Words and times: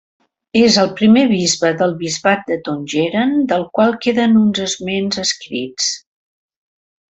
És 0.59 0.77
el 0.83 0.87
primer 1.01 1.25
bisbe 1.31 1.69
del 1.81 1.93
bisbat 1.99 2.41
de 2.49 2.57
Tongeren 2.69 3.37
del 3.53 3.69
qual 3.79 3.95
queden 4.07 4.35
uns 4.43 4.63
esments 4.67 5.23
escrits. 5.29 5.95